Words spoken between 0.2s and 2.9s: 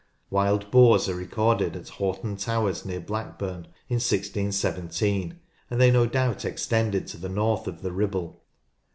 Wild boars are recorded at Hoshton Towers